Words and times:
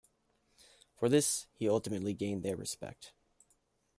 For 0.97 1.09
this 1.09 1.45
he 1.53 1.69
ultimately 1.69 2.15
gained 2.15 2.41
their 2.41 2.55
respect. 2.55 3.13